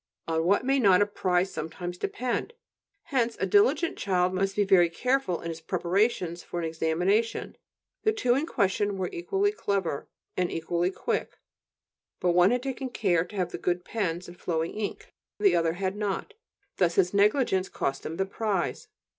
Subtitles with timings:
[0.27, 2.53] On what may not a prize sometimes depend!
[3.13, 7.55] Hence a diligent child must be very careful in his preparations for an examination;
[8.01, 11.37] the two in question were equally clever and equally quick;
[12.19, 15.73] but one had taken care to have good pens and flowing ink, and the other
[15.73, 16.33] had not.
[16.77, 18.87] Thus his negligence cost him the prize.